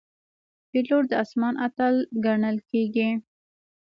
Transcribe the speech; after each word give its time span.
پیلوټ 0.69 1.03
د 1.09 1.13
آسمان 1.23 1.53
اتل 1.65 1.95
ګڼل 2.25 2.57
کېږي. 2.69 3.09